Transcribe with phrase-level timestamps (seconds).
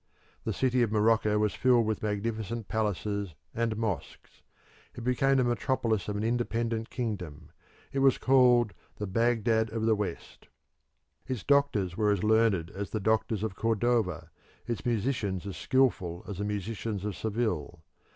[0.45, 4.41] The city of Morocco was filled with magnificent palaces and mosques;
[4.95, 7.51] it became the metropolis of an independent kingdom;
[7.93, 10.47] it was called the Baghdad of the west;
[11.27, 14.31] its doctors were as learned as the doctors of Cordova,
[14.65, 17.83] its musicians as skilful as the musicians of Seville.